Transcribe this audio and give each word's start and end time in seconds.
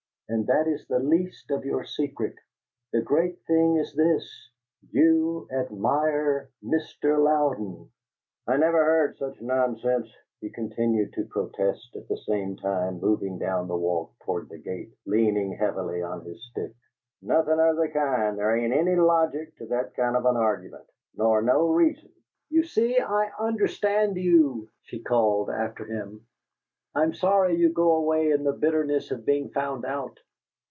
But 0.33 0.47
that 0.47 0.65
is 0.65 0.87
the 0.87 0.99
least 0.99 1.51
of 1.51 1.65
your 1.65 1.83
secret; 1.83 2.35
the 2.93 3.01
great 3.01 3.41
thing 3.47 3.75
is 3.75 3.93
this: 3.93 4.49
YOU 4.89 5.45
ADMIRE 5.51 6.49
MR. 6.63 7.21
LOUDEN!" 7.21 7.91
"I 8.47 8.55
never 8.55 8.81
heard 8.81 9.17
such 9.17 9.41
nonsense," 9.41 10.07
he 10.39 10.49
continued 10.49 11.11
to 11.15 11.25
protest, 11.25 11.93
at 11.97 12.07
the 12.07 12.15
same 12.15 12.55
time 12.55 13.01
moving 13.01 13.39
down 13.39 13.67
the 13.67 13.75
walk 13.75 14.13
toward 14.23 14.47
the 14.47 14.57
gate, 14.57 14.93
leaning 15.05 15.51
heavily 15.57 16.01
on 16.01 16.23
his 16.23 16.41
stick. 16.49 16.71
"Nothin' 17.21 17.59
of 17.59 17.75
the 17.75 17.89
kind. 17.89 18.37
There 18.39 18.55
ain't 18.55 18.71
any 18.73 18.95
LOGIC 18.95 19.57
to 19.57 19.65
that 19.65 19.95
kind 19.95 20.15
of 20.15 20.25
an 20.25 20.37
argument, 20.37 20.89
nor 21.13 21.41
no 21.41 21.67
REASON!" 21.73 22.09
"You 22.49 22.63
see, 22.63 23.01
I 23.01 23.31
understand 23.37 24.15
you," 24.15 24.69
she 24.83 25.01
called 25.03 25.49
after 25.49 25.83
him. 25.83 26.25
"I'm 26.93 27.13
sorry 27.13 27.55
you 27.55 27.69
go 27.69 27.93
away 27.93 28.31
in 28.31 28.43
the 28.43 28.51
bitterness 28.51 29.11
of 29.11 29.25
being 29.25 29.47
found 29.51 29.85
out." 29.85 30.19